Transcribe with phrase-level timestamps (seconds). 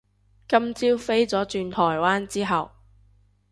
[0.47, 2.71] 今朝飛咗轉台灣之後